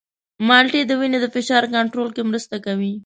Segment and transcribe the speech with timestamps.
[0.47, 2.93] مالټې د وینې د فشار کنټرول کې مرسته کوي.